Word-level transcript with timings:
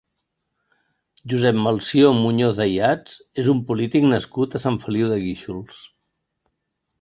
Josep 1.33 1.59
Melcior 1.65 2.15
Muñoz 2.19 2.61
Ayats 2.65 3.19
és 3.43 3.51
un 3.53 3.61
polític 3.69 4.09
nascut 4.15 4.57
a 4.57 4.63
Sant 4.65 4.81
Feliu 4.87 5.13
de 5.13 5.21
Guíxols. 5.27 5.79